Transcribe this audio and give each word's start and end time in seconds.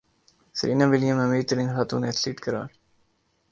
Serena 0.57 0.85
Williams 0.91 1.21
امیر 1.25 1.43
ترین 1.49 1.69
خاتون 1.75 2.01
ایتھلیٹ 2.05 2.37
قرار 2.45 2.69